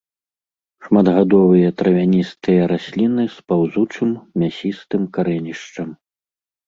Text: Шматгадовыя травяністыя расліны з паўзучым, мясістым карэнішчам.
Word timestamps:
Шматгадовыя 0.85 1.69
травяністыя 1.81 2.61
расліны 2.73 3.23
з 3.37 3.47
паўзучым, 3.53 4.09
мясістым 4.45 5.01
карэнішчам. 5.19 5.89